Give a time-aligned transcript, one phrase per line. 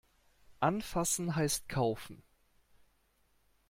[0.61, 2.23] Anfassen heißt kaufen.